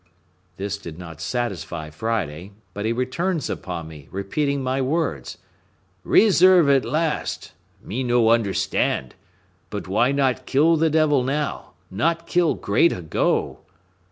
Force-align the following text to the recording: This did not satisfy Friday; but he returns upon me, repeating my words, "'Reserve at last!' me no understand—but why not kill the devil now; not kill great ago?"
This 0.57 0.79
did 0.79 0.97
not 0.97 1.21
satisfy 1.21 1.91
Friday; 1.91 2.53
but 2.73 2.87
he 2.87 2.91
returns 2.91 3.51
upon 3.51 3.87
me, 3.87 4.07
repeating 4.09 4.63
my 4.63 4.81
words, 4.81 5.37
"'Reserve 6.03 6.67
at 6.71 6.83
last!' 6.83 7.51
me 7.83 8.01
no 8.03 8.31
understand—but 8.31 9.87
why 9.87 10.11
not 10.11 10.47
kill 10.47 10.75
the 10.75 10.89
devil 10.89 11.21
now; 11.21 11.73
not 11.91 12.25
kill 12.25 12.55
great 12.55 12.91
ago?" 12.91 13.59